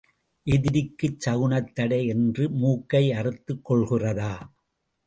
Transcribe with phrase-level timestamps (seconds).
[0.47, 4.33] எதிரிக்குச் சகுனத் தடை என்று மூக்கை அறுத்துக் கொள்கிறதா?